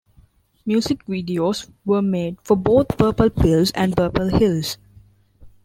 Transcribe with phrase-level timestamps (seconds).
[0.65, 4.79] Music videos were made for both "Purple Pills" and "Purple Hills".